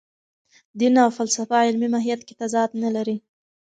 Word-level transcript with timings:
دین 0.79 0.95
او 1.03 1.09
فلسفه 1.17 1.57
علمي 1.67 1.87
ماهیت 1.93 2.21
کې 2.27 2.33
تضاد 2.41 2.69
نه 2.83 2.89
لري. 2.95 3.17